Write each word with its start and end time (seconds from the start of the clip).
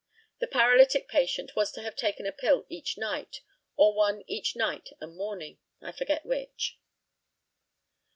The 0.39 0.47
paralytic 0.47 1.07
patient 1.07 1.55
was 1.55 1.71
to 1.73 1.83
have 1.83 1.95
taken 1.95 2.25
a 2.25 2.31
pill 2.31 2.65
each 2.69 2.97
night, 2.97 3.41
or 3.75 3.93
one 3.93 4.23
each 4.25 4.55
night 4.55 4.89
and 4.99 5.15
morning, 5.15 5.59
I 5.79 5.91
forget 5.91 6.25
which. 6.25 6.79